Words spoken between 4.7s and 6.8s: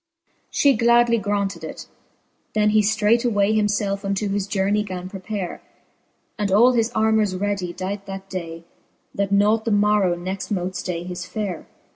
gan prepare, And all